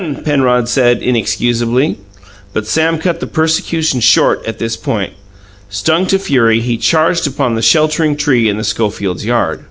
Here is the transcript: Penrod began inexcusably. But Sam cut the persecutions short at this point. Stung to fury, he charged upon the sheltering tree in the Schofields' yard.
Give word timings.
Penrod 0.25 0.65
began 0.65 0.97
inexcusably. 0.97 1.95
But 2.53 2.65
Sam 2.65 2.97
cut 2.97 3.19
the 3.19 3.27
persecutions 3.27 4.03
short 4.03 4.43
at 4.47 4.57
this 4.57 4.75
point. 4.75 5.13
Stung 5.69 6.07
to 6.07 6.17
fury, 6.17 6.59
he 6.59 6.77
charged 6.79 7.27
upon 7.27 7.53
the 7.53 7.61
sheltering 7.61 8.15
tree 8.17 8.49
in 8.49 8.57
the 8.57 8.63
Schofields' 8.63 9.25
yard. 9.27 9.59